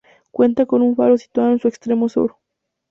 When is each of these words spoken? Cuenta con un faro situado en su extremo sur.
Cuenta 0.31 0.65
con 0.65 0.81
un 0.81 0.95
faro 0.95 1.15
situado 1.15 1.51
en 1.51 1.59
su 1.59 1.67
extremo 1.67 2.09
sur. 2.09 2.37